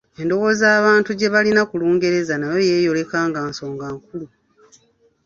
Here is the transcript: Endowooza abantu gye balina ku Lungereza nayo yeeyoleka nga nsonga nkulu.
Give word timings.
Endowooza 0.21 0.67
abantu 0.79 1.09
gye 1.17 1.29
balina 1.35 1.61
ku 1.69 1.73
Lungereza 1.81 2.33
nayo 2.37 2.59
yeeyoleka 2.69 3.17
nga 3.27 3.39
nsonga 3.49 3.85
nkulu. 3.95 4.27